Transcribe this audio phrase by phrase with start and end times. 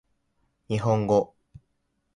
[0.67, 1.35] 日本語